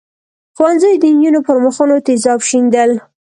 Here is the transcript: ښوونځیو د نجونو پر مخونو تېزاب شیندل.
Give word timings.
ښوونځیو 0.55 0.99
د 1.01 1.05
نجونو 1.15 1.39
پر 1.47 1.57
مخونو 1.63 1.95
تېزاب 2.05 2.39
شیندل. 2.49 2.91